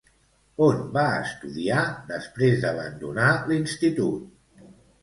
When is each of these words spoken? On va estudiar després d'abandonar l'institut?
On 0.67 0.79
va 0.95 1.03
estudiar 1.17 1.83
després 2.09 2.59
d'abandonar 2.65 3.31
l'institut? 3.53 4.71